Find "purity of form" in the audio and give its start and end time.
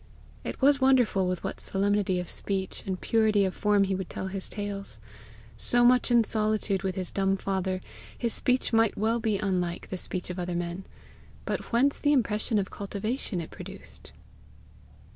2.99-3.83